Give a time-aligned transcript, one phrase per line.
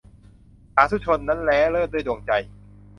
[0.73, 2.31] สาธุชนนั้นแล้ เลิศด้วยดวงใจ